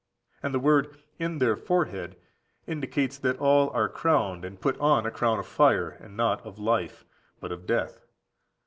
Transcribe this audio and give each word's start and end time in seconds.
And 0.41 0.51
the 0.51 0.57
word—"in 0.59 1.37
their 1.37 1.55
forehead"—indicates 1.55 3.19
that 3.19 3.37
all 3.37 3.69
are 3.69 3.87
crowned, 3.87 4.43
and 4.43 4.59
put 4.59 4.75
on 4.79 5.05
a 5.05 5.11
crown 5.11 5.37
of 5.37 5.45
fire, 5.45 5.89
and 5.89 6.17
not 6.17 6.43
of 6.43 6.57
life, 6.57 7.05
but 7.39 7.51
of 7.51 7.67
death. 7.67 8.03